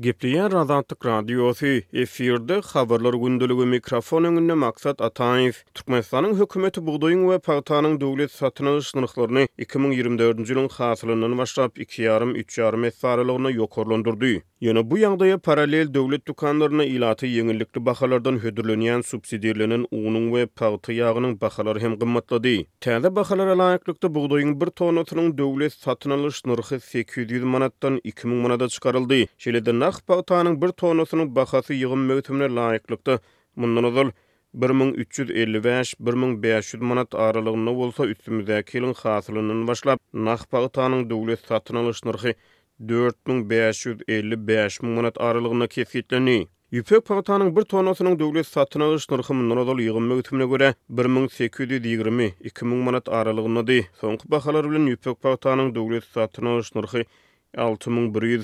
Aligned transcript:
Gepleyen 0.00 0.52
Razantik 0.52 1.06
Radiosi 1.06 1.86
efirde 1.92 2.58
xabarlar 2.60 3.14
gündülügü 3.14 3.66
mikrofon 3.66 4.24
önünde 4.24 4.54
maksat 4.54 5.00
Atayev. 5.00 5.52
Türkmenistan'ın 5.74 6.34
hükümeti 6.34 6.86
buğdayın 6.86 7.30
ve 7.30 7.38
pahtanın 7.38 8.00
devlet 8.00 8.30
satın 8.30 8.66
alış 8.66 8.86
sınıflarını 8.86 9.46
2024. 9.58 10.50
yılın 10.50 10.68
hasılından 10.68 11.38
başlap 11.38 11.78
2 11.78 12.02
yarım 12.02 12.34
3 12.34 12.58
yarım 12.58 12.84
esarılığına 12.84 13.50
yokorlandırdı. 13.50 14.26
Yine 14.60 14.90
bu 14.90 14.98
yandaya 14.98 15.38
paralel 15.38 15.94
devlet 15.94 16.26
dukanlarına 16.26 16.84
ilatı 16.84 17.26
yenillikli 17.26 17.86
bakalardan 17.86 18.42
hüdürlenyen 18.42 19.00
subsidiyelinin 19.00 19.86
unun 19.90 20.34
ve 20.34 20.46
pahtı 20.46 20.92
yağının 20.92 21.40
bakalar 21.40 21.80
hem 21.80 21.98
gımmatladı. 21.98 22.48
Tende 22.80 23.16
bakalara 23.16 23.58
layaklıkta 23.58 24.14
buğdayın 24.14 24.60
bir 24.60 24.66
tonatının 24.66 25.38
devlet 25.38 25.72
satın 25.72 26.10
alış 26.10 26.44
nırhı 26.44 26.80
800 26.80 27.44
manattan 27.44 28.00
2000 28.04 28.34
manada 28.36 28.68
çıkarıldı. 28.68 29.14
Şeyleden 29.38 29.85
Naq 29.86 29.98
paqtaanın 30.10 30.54
bir 30.62 30.68
tonosunun 30.80 31.28
baxası 31.36 31.72
yığın 31.78 32.02
mövtümünə 32.10 32.46
layiqlıqda. 32.58 33.14
Mundan 33.62 33.84
azal 33.88 34.08
1355-1500 34.62 36.80
manat 36.88 37.14
aralığına 37.26 37.70
olsa 37.82 38.04
üstümüzə 38.14 38.58
kilin 38.70 38.92
xasılının 39.02 39.60
başlap, 39.68 40.00
Naq 40.28 40.40
paqtaanın 40.54 41.04
dövlet 41.10 41.40
satın 41.50 41.74
alış 41.82 42.00
nırxı 42.08 42.34
4555 42.88 44.80
manat 44.88 45.20
aralığına 45.28 45.66
kesitlini. 45.76 46.38
Yüpek 46.70 47.04
paqtaanın 47.12 47.56
bir 47.56 47.62
tonosunun 47.74 48.18
dövlet 48.24 48.46
satın 48.46 48.80
alış 48.88 49.08
nırxı 49.10 49.34
mundan 49.34 49.56
azal 49.62 49.78
yığın 49.84 50.10
mövtümünə 50.10 50.44
görə 50.54 50.74
1820-2000 51.02 52.64
manat 52.74 53.08
aralığına 53.20 53.66
di. 53.66 53.78
Sonqı 54.00 54.30
baxalar 54.34 54.70
bilin 54.70 54.86
yy 54.86 54.96
yy 54.98 55.14
yy 55.14 55.14
yy 56.42 56.62
yy 58.28 58.34
yy 58.34 58.42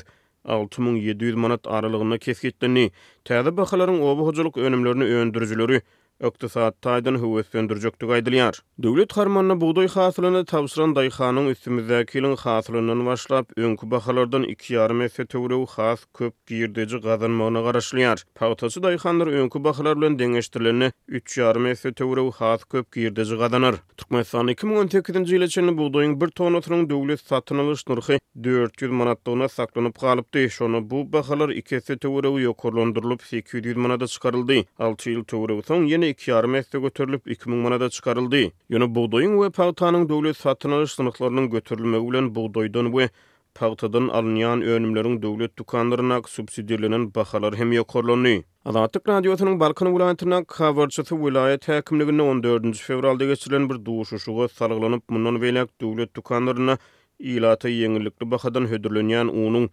6700 0.49 1.37
manat 1.45 1.69
aralığına 1.77 2.19
kesgitlerini, 2.25 2.85
tədə 3.33 3.55
baxaların 3.63 4.03
obu 4.13 4.29
hoculuk 4.31 4.59
önümlərini 4.69 5.11
öndürücülörü 5.23 5.83
Öktisat 6.23 6.75
taýdan 6.83 7.17
höwes 7.19 7.49
söndürjekdi 7.51 8.07
gaýdylýar. 8.07 8.55
Döwlet 8.83 9.13
harmanyna 9.17 9.57
buğdoy 9.61 9.89
hasylyny 9.95 10.45
tapsyran 10.51 10.93
daýhanyň 10.99 11.49
üstümizdäki 11.53 12.21
ýylyň 12.21 12.37
hasylynyň 12.43 13.01
başlap 13.09 13.57
öňkü 13.59 13.89
bahalardan 13.95 14.45
2,5 14.53 15.03
esse 15.07 15.25
töwre 15.27 15.59
has 15.75 16.05
köp 16.19 16.35
girdeji 16.53 17.01
gazanmagyna 17.07 17.65
garaşlýar. 17.67 18.23
Pagtaçy 18.39 18.83
daýhanlar 18.85 19.33
öňkü 19.41 19.65
bahalar 19.65 19.97
bilen 20.01 20.15
deňeşdirilýäni 20.21 20.93
3,5 21.11 21.71
esse 21.75 21.93
töwre 22.03 22.29
has 22.39 22.65
köp 22.65 22.93
girdeji 22.99 23.37
gazanar. 23.43 23.75
Türkmenistan 23.97 24.47
2018-nji 24.55 25.41
ýyly 25.41 25.51
üçin 25.51 25.75
buğdaýyň 25.83 26.15
1 26.21 26.29
ton 26.41 26.55
döwlet 26.63 27.21
satyn 27.33 27.59
alyş 27.65 27.83
narhy 27.89 28.21
400 28.45 28.91
manatdan 28.93 29.47
saklanyp 29.47 29.99
galypdy. 30.01 30.49
Şonu 30.59 30.91
bu 30.91 31.03
bahalar 31.13 31.49
2 31.49 31.75
esse 31.77 31.97
töwre 31.99 32.29
ýokurlandyrylyp 32.47 33.23
800 33.35 33.77
manata 33.77 34.07
çykaryldy. 34.07 34.63
6 34.79 35.11
ýyl 35.11 35.25
töwre 35.27 35.59
soň 35.67 35.91
ýene 35.91 36.12
2 36.13 36.31
yarım 36.31 36.55
hektar 36.55 36.79
götürülüp 36.79 37.31
2000 37.31 37.59
manada 37.59 37.91
çıkarıldı. 37.91 38.53
Yunu 38.69 38.95
buğdayın 38.95 39.43
ve 39.43 39.51
pağtanın 39.51 40.09
devlet 40.09 40.37
satın 40.37 40.71
alış 40.71 40.93
sınıflarının 40.93 41.51
götürülme 41.51 41.99
ulen 41.99 42.35
buğdaydan 42.35 42.97
ve 42.97 43.11
pağtadan 43.55 44.09
alınayan 44.09 44.63
önümlerin 44.63 45.23
devlet 45.23 45.57
dukanlarına 45.57 46.21
subsidiyelenen 46.27 47.15
bakalar 47.15 47.55
hem 47.57 47.73
yakorlanı. 47.73 48.43
Adatik 48.65 49.09
radyosunun 49.09 49.61
Balkan 49.61 49.95
vilayetine 49.95 50.45
kavarçası 50.45 51.27
vilayet 51.27 51.69
hakimliğinde 51.69 52.23
14. 52.23 52.77
fevralda 52.77 53.25
geçirilen 53.25 53.71
bir 53.71 53.85
duğuşuşuğa 53.85 54.49
salgılanıp 54.49 55.03
bundan 55.11 55.41
velak 55.43 55.71
devlet 55.81 56.17
dukanlarına 56.17 56.79
ilata 57.19 57.69
yenilikli 57.69 58.31
bakadan 58.31 58.67
hödürlönyen 58.71 59.29
unun 59.29 59.71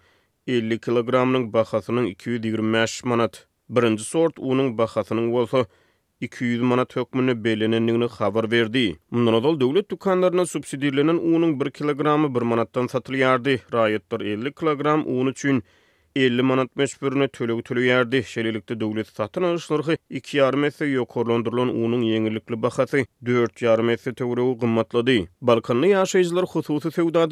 50 0.48 0.80
kilogramının 0.80 1.54
bakasının 1.54 2.06
225 2.06 3.04
manat. 3.06 3.46
Birinci 3.70 4.04
sort 4.04 4.34
unun 4.40 4.78
bakasının 4.78 5.34
olsa 5.34 5.66
200 6.26 6.62
mana 6.68 6.86
tökmünü 6.86 7.44
belenenini 7.44 8.06
xabar 8.08 8.52
berdi. 8.52 9.00
Mundan 9.12 9.44
dol 9.44 9.60
döwlet 9.60 10.50
subsidirlenen 10.50 11.16
unun 11.18 11.60
1 11.60 11.72
kilogramy 11.72 12.36
1 12.36 12.42
manatdan 12.42 12.88
satylýardy. 12.88 13.58
Raýatlar 13.72 14.22
50 14.34 14.52
kilogram 14.52 15.08
un 15.08 15.28
üçin 15.28 15.64
50 16.16 16.42
manat 16.44 16.76
meşbürünü 16.76 17.28
tölüg 17.28 17.66
tölü 17.66 17.86
yerdi. 17.86 18.24
Şelilikte 18.24 18.80
döwlet 18.80 19.08
satın 19.08 19.44
alışlarıqı 19.44 19.98
2 20.10 20.38
yarım 20.38 20.64
etse 20.64 21.00
unun 21.00 22.02
yenilikli 22.02 22.62
baxası 22.62 23.06
4 23.26 23.62
yarım 23.62 23.90
etse 23.90 24.14
tövrü 24.14 24.42
u 24.42 24.58
qımmatladı. 24.60 25.12
Balkanlı 25.42 25.88
yaşayıcılar 25.88 26.46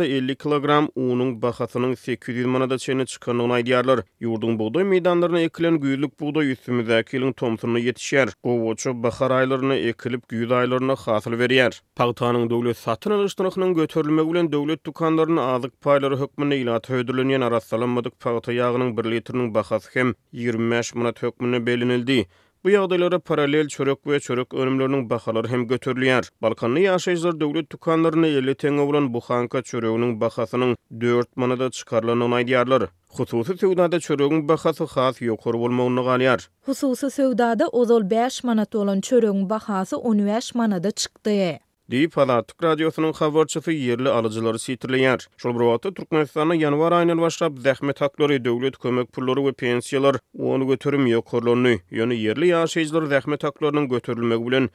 50 0.05 0.35
kilogram 0.35 0.89
unun 0.95 1.41
baxasının 1.41 1.93
800 1.93 2.45
manada 2.45 2.77
çeyni 2.77 3.05
çıkanlığına 3.05 3.53
aydiyarlar. 3.53 3.99
Yurdun 4.19 4.59
buğday 4.59 4.83
meydanlarına 4.83 5.39
ekilen 5.41 5.79
güyüdlük 5.79 6.19
buğday 6.19 6.51
üstümüzdaki 6.51 7.17
ilin 7.17 7.31
tomsunu 7.33 7.79
yetişer. 7.79 8.29
Qovoçu 8.43 9.03
baxar 9.03 9.87
ekilip 9.87 10.27
güyüd 10.29 10.51
aylarına 10.51 10.95
hasyl 10.95 11.31
berýär. 11.31 11.81
Pagtanın 11.95 12.49
döwlet 12.49 12.77
satın 12.77 13.11
alışlarıqının 13.11 13.75
götörülmə 13.75 14.21
ulen 14.21 14.51
devlet 14.51 14.85
dukanlarının 14.85 15.37
azıq 15.37 15.71
payları 15.81 16.17
hükmünü 16.19 16.55
ilat 16.55 16.89
hödürlünyen 16.89 17.41
arasalanmadık 17.41 18.19
pagtaya 18.19 18.66
yağının 18.67 18.97
1 18.97 19.11
litrinin 19.11 19.53
baxası 19.53 19.89
hem 19.93 20.13
25 20.31 20.95
manat 20.95 21.23
hökmüne 21.23 21.65
belinildi. 21.65 22.25
Bu 22.63 22.69
yağdaylara 22.69 23.19
paralel 23.19 23.67
çörök 23.67 24.07
ve 24.07 24.19
çörök 24.19 24.53
önümlörünün 24.53 25.09
baxaları 25.09 25.47
hem 25.47 25.67
götürlüyer. 25.67 26.25
Balkanlı 26.41 26.79
yaşayızlar 26.79 27.39
dövlet 27.39 27.69
tukanlarına 27.69 28.27
50 28.27 28.55
tenge 28.55 28.81
olan 28.81 29.13
bu 29.13 29.21
hanka 29.21 29.61
çörögünün 29.61 30.21
baxasının 30.21 30.77
4 31.01 31.37
manada 31.37 31.71
çıkarlan 31.71 32.21
onaydiyarlar. 32.21 32.83
Hususi 33.09 33.57
sevdada 33.57 33.99
çörögün 33.99 34.47
baxası 34.49 34.83
xas 34.83 35.21
yokur 35.21 35.53
olmağını 35.55 36.03
galiyar. 36.03 36.49
Hususi 36.65 37.11
sevdada 37.11 37.67
ozol 37.67 38.09
5 38.09 38.43
manat 38.43 38.75
olan 38.75 39.01
çörögün 39.01 39.49
baxası 39.49 39.97
15 39.97 40.55
manada 40.55 40.91
çıktı. 40.91 41.59
Di 41.91 42.07
Pala 42.11 42.43
Türk 42.43 42.59
Radiosynyň 42.63 43.13
habarçysy 43.19 43.71
ýerli 43.71 44.09
alyjylary 44.11 44.59
sitirleýär. 44.59 45.21
Şol 45.43 45.53
bir 45.55 45.63
wagtda 45.71 45.93
Türkmenistana 45.95 46.55
ýanwar 46.59 46.91
aýynyň 46.97 47.21
başlap 47.23 47.61
zähmet 47.67 48.01
haklary, 48.03 48.35
döwlet 48.47 48.75
kömek 48.83 49.11
pullary 49.15 49.41
we 49.45 49.51
pensiýalar 49.61 50.17
ony 50.37 50.67
göterim 50.71 51.05
ýokurlany, 51.13 51.77
ýöne 51.95 52.15
ýerli 52.23 52.49
ýaşajylar 52.51 53.07
zähmet 53.13 53.43
haklarynyň 53.47 53.87
götürilmegi 53.93 54.47
bilen 54.49 54.67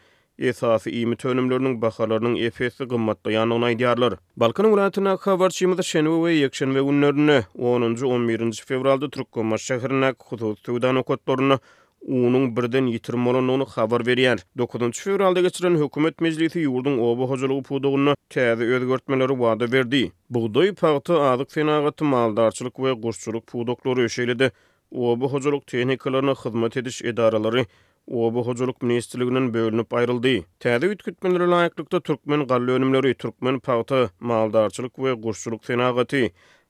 Esasi 0.50 0.90
iými 1.02 1.16
tönümlörüniň 1.24 1.76
bahalarynyň 1.84 2.38
efesi 2.48 2.88
gymmatda 2.94 3.30
ýanyň 3.36 3.64
aýdyarlar. 3.68 4.16
Balkan 4.44 4.72
ulanatyna 4.72 5.16
habarçy 5.26 5.66
ýmyda 5.68 5.82
şenwe 5.90 6.16
we 6.24 6.32
ýekşen 6.40 6.72
we 6.72 6.80
günlerini 6.88 7.38
10-njy 7.72 8.04
11-nji 8.14 8.64
fevralda 8.72 9.10
Türkmenistan 9.18 9.68
şäherine 9.78 10.14
hudud 10.28 10.56
suwdan 10.64 10.96
okatlaryny 11.04 11.58
Uunung 12.02 12.50
birden 12.56 12.86
yitirmolun 12.86 13.48
onu 13.48 13.66
xabar 13.66 14.06
veriyar. 14.06 14.38
9. 14.58 14.80
fevralda 14.98 15.40
geçirin 15.40 15.76
hükumet 15.82 16.20
meclisi 16.20 16.58
yurdun 16.60 16.98
obu 16.98 17.30
hocalogu 17.30 17.62
puduğunna 17.62 18.14
tədi 18.30 18.62
ödgörtmeleri 18.76 19.40
vada 19.40 19.72
verdi. 19.72 20.12
Buğday 20.30 20.74
pahtı 20.74 21.20
adıq 21.20 21.46
fenagatı 21.48 22.04
maldarçılık 22.04 22.78
ve 22.78 22.92
gursçuluk 22.92 23.46
puduqları 23.46 24.00
öşeyledi. 24.04 24.50
Obu 24.90 25.32
hoculuk 25.32 25.66
tehnikalarına 25.66 26.30
xidmat 26.32 26.76
ediş 26.76 27.02
edaraları 27.02 27.66
obu 28.10 28.46
hoculuk 28.46 28.82
ministerliginin 28.82 29.54
bölünüp 29.54 29.94
ayrıldi. 29.94 30.42
Tədi 30.60 30.86
ütkütmeleri 30.90 31.50
layiklikta 31.50 32.00
Türkmen 32.00 32.46
qalli 32.46 32.70
önümleri, 32.70 33.14
Türkmen 33.14 33.58
pahtı, 33.60 34.10
maldarçylyk 34.20 34.94
we 34.96 35.08
maldarçılık, 35.14 35.64
fenagaty, 35.64 36.26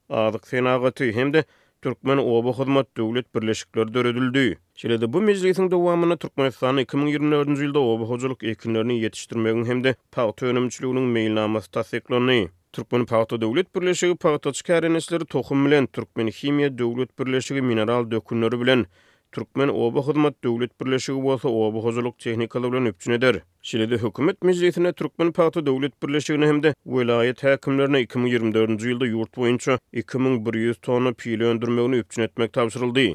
maldarçılık, 0.08 0.46
fenagaty 0.46 1.12
hemde 1.12 1.44
Türkmen 1.82 2.18
Oba 2.18 2.58
Hizmet 2.58 2.96
Döwlet 2.96 3.34
Birleşikleri 3.34 3.94
döredildi. 3.94 4.58
Şeýle-de 4.80 5.08
bu 5.12 5.20
mejlisiň 5.22 5.70
dowamyna 5.72 6.16
Türkmenistan 6.24 6.78
2024-nji 6.84 7.64
ýylda 7.68 7.78
Oba 7.94 8.04
Hojalyk 8.10 8.44
ekinlerini 8.52 8.96
ýetişdirmegiň 9.00 9.64
hem-de 9.70 9.94
paýta 10.18 10.46
önümçiliginiň 10.52 11.08
meýilnamasy 11.16 11.70
tassyklandy. 11.78 12.38
Türkmen 12.78 13.06
Paýta 13.14 13.40
Döwlet 13.46 13.74
Birleşigi 13.80 14.14
paýta 14.26 14.52
çykaryşçylary 14.60 15.24
toxum 15.36 15.66
bilen 15.66 15.86
Türkmen 15.98 16.28
Himiýa 16.38 16.70
Döwlet 16.84 17.18
Birleşigi 17.18 17.62
mineral 17.72 18.10
dökünleri 18.14 18.60
bilen 18.62 18.86
Türkmen 19.32 19.68
Oba 19.68 20.02
Hizmet 20.06 20.44
Döwlet 20.44 20.80
Birleşigi 20.80 21.22
bolsa 21.22 21.48
Oba 21.48 21.88
Hizmet 21.88 22.18
Tehnikalar 22.18 22.72
bilen 22.72 22.86
öpçün 22.86 23.12
eder. 23.12 23.36
Şilede 23.62 23.96
hökümet 24.02 24.42
mezretine 24.42 24.92
Türkmen 24.92 25.28
Paýta 25.28 25.66
Döwlet 25.66 26.02
Birleşigine 26.02 26.46
hemde 26.46 26.74
welaýet 26.92 27.40
häkimlerine 27.46 27.98
2024-nji 28.06 28.84
ýylda 28.92 29.04
ýurt 29.12 29.36
boýunça 29.40 29.78
2100 29.92 30.76
tona 30.80 31.12
pil 31.12 31.40
öndürmegini 31.50 31.96
öpçün 32.04 32.22
etmek 32.22 32.52
tapşyryldy. 32.52 33.14